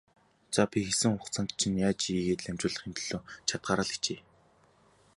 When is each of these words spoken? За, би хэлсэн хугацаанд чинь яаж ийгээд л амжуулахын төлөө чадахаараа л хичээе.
За, 0.53 0.63
би 0.71 0.77
хэлсэн 0.85 1.11
хугацаанд 1.17 1.51
чинь 1.59 1.79
яаж 1.87 2.01
ийгээд 2.19 2.41
л 2.43 2.49
амжуулахын 2.51 2.93
төлөө 2.95 3.19
чадахаараа 3.47 3.85
л 3.87 3.93
хичээе. 3.93 4.21